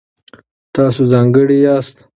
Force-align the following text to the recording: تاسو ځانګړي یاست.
تاسو 0.75 1.01
ځانګړي 1.13 1.55
یاست. 1.65 1.97